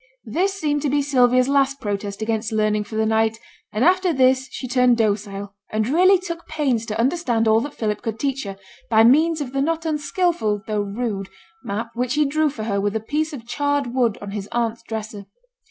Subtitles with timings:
[0.25, 3.37] This seemed to be Sylvia's last protest against learning for the night,
[3.71, 8.01] for after this she turned docile, and really took pains to understand all that Philip
[8.01, 8.57] could teach her,
[8.89, 11.29] by means of the not unskilful, though rude,
[11.63, 14.81] map which he drew for her with a piece of charred wood on his aunt's
[14.81, 15.27] dresser.